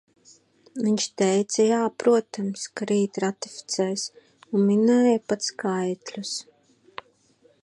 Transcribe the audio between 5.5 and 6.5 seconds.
skaitļus.